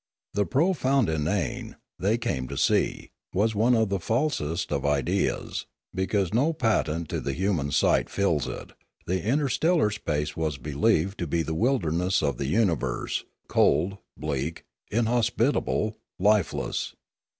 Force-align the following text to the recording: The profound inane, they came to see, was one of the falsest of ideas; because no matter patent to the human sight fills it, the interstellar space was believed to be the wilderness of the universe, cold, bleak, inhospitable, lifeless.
The 0.33 0.47
profound 0.47 1.09
inane, 1.09 1.75
they 1.99 2.17
came 2.17 2.47
to 2.47 2.57
see, 2.57 3.11
was 3.35 3.53
one 3.53 3.75
of 3.75 3.89
the 3.89 3.99
falsest 3.99 4.71
of 4.71 4.83
ideas; 4.83 5.67
because 5.93 6.33
no 6.33 6.45
matter 6.45 6.53
patent 6.55 7.09
to 7.09 7.19
the 7.19 7.33
human 7.33 7.69
sight 7.71 8.09
fills 8.09 8.47
it, 8.47 8.71
the 9.05 9.23
interstellar 9.23 9.91
space 9.91 10.35
was 10.35 10.57
believed 10.57 11.19
to 11.19 11.27
be 11.27 11.43
the 11.43 11.53
wilderness 11.53 12.23
of 12.23 12.37
the 12.37 12.47
universe, 12.47 13.25
cold, 13.47 13.99
bleak, 14.17 14.65
inhospitable, 14.89 15.95
lifeless. 16.17 16.95